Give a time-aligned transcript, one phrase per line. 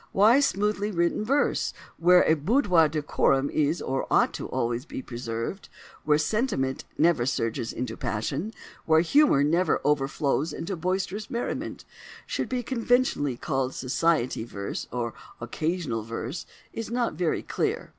[0.13, 5.69] Why "smoothly written verse, where a boudoir decorum is or ought always to be preserved:
[6.05, 8.53] where sentiment never surges into passion, and
[8.87, 11.85] where humour never overflows into boisterous merriment"
[12.25, 17.89] should be conventionally called "society verse," or "occasional verse," is not very clear.